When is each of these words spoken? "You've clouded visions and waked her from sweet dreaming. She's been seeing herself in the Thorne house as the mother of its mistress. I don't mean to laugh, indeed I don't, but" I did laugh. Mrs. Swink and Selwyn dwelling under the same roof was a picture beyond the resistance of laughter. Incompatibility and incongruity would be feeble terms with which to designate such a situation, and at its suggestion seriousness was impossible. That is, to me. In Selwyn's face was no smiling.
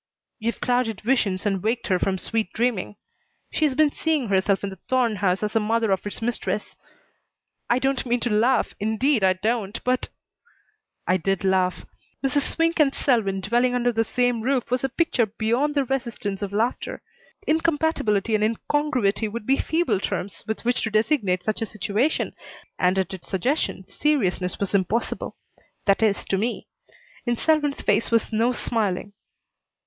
"You've 0.39 0.59
clouded 0.61 1.01
visions 1.01 1.45
and 1.45 1.61
waked 1.61 1.85
her 1.85 1.99
from 1.99 2.17
sweet 2.17 2.51
dreaming. 2.53 2.95
She's 3.51 3.75
been 3.75 3.91
seeing 3.91 4.29
herself 4.29 4.63
in 4.63 4.71
the 4.71 4.79
Thorne 4.89 5.17
house 5.17 5.43
as 5.43 5.53
the 5.53 5.59
mother 5.59 5.91
of 5.91 6.03
its 6.07 6.23
mistress. 6.23 6.75
I 7.69 7.77
don't 7.77 8.03
mean 8.03 8.19
to 8.21 8.31
laugh, 8.31 8.73
indeed 8.79 9.23
I 9.23 9.33
don't, 9.33 9.79
but" 9.83 10.09
I 11.07 11.17
did 11.17 11.43
laugh. 11.43 11.85
Mrs. 12.25 12.49
Swink 12.51 12.79
and 12.79 12.95
Selwyn 12.95 13.41
dwelling 13.41 13.75
under 13.75 13.91
the 13.91 14.03
same 14.03 14.41
roof 14.41 14.71
was 14.71 14.83
a 14.83 14.89
picture 14.89 15.27
beyond 15.27 15.75
the 15.75 15.83
resistance 15.85 16.41
of 16.41 16.51
laughter. 16.51 17.03
Incompatibility 17.45 18.33
and 18.33 18.43
incongruity 18.43 19.27
would 19.27 19.45
be 19.45 19.57
feeble 19.57 19.99
terms 19.99 20.43
with 20.47 20.65
which 20.65 20.81
to 20.81 20.89
designate 20.89 21.43
such 21.43 21.61
a 21.61 21.65
situation, 21.67 22.33
and 22.79 22.97
at 22.97 23.13
its 23.13 23.27
suggestion 23.27 23.85
seriousness 23.85 24.57
was 24.59 24.73
impossible. 24.73 25.37
That 25.85 26.01
is, 26.01 26.25
to 26.25 26.39
me. 26.39 26.65
In 27.27 27.35
Selwyn's 27.35 27.81
face 27.81 28.09
was 28.09 28.33
no 28.33 28.51
smiling. 28.51 29.13